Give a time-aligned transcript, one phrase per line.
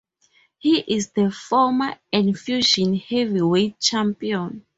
[0.57, 4.65] He is the former Enfusion heavyweight champion.